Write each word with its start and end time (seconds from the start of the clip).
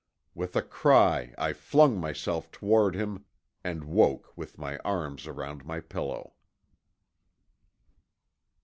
With 0.33 0.55
a 0.55 0.63
cry 0.63 1.35
I 1.37 1.53
flung 1.53 1.99
myself 1.99 2.49
toward 2.51 2.95
him 2.95 3.25
and 3.63 3.83
woke 3.83 4.35
with 4.35 4.57
my 4.57 4.77
arms 4.79 5.27
around 5.27 5.63
my 5.63 5.79
pillow. 5.79 6.33